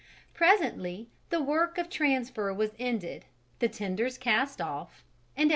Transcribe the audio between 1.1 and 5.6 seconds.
the work of transfer was ended, the tenders cast off, and at 1.